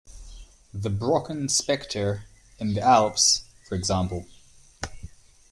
[0.73, 2.23] The Brocken Specter
[2.57, 4.25] in the Alps, for example.